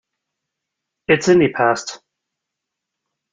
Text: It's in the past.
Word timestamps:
It's 1.07 1.27
in 1.27 1.37
the 1.37 1.53
past. 1.53 2.01